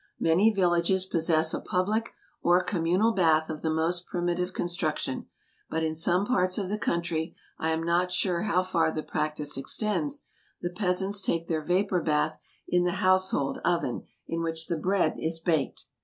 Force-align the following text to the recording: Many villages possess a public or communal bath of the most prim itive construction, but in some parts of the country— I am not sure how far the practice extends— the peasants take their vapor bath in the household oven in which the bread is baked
Many 0.19 0.51
villages 0.51 1.05
possess 1.05 1.53
a 1.53 1.59
public 1.61 2.13
or 2.41 2.63
communal 2.63 3.11
bath 3.11 3.51
of 3.51 3.61
the 3.61 3.69
most 3.69 4.07
prim 4.07 4.25
itive 4.25 4.51
construction, 4.51 5.27
but 5.69 5.83
in 5.83 5.93
some 5.93 6.25
parts 6.25 6.57
of 6.57 6.69
the 6.69 6.79
country— 6.79 7.35
I 7.59 7.69
am 7.69 7.83
not 7.83 8.11
sure 8.11 8.41
how 8.41 8.63
far 8.63 8.89
the 8.89 9.03
practice 9.03 9.57
extends— 9.57 10.23
the 10.63 10.71
peasants 10.71 11.21
take 11.21 11.47
their 11.47 11.61
vapor 11.61 12.01
bath 12.01 12.39
in 12.67 12.83
the 12.83 12.93
household 12.97 13.59
oven 13.63 14.07
in 14.25 14.41
which 14.41 14.65
the 14.65 14.77
bread 14.79 15.17
is 15.19 15.37
baked 15.37 15.85